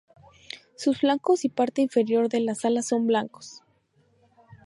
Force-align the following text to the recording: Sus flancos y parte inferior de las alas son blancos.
Sus 0.77 0.97
flancos 0.97 1.45
y 1.45 1.49
parte 1.49 1.83
inferior 1.83 2.27
de 2.27 2.39
las 2.39 2.65
alas 2.65 2.87
son 2.87 3.05
blancos. 3.05 3.61